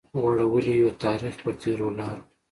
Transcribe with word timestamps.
غوړولي 0.21 0.73
يو 0.83 0.89
تاريخ 1.03 1.35
پر 1.43 1.51
تېرو 1.61 1.87
لارو 1.97 2.23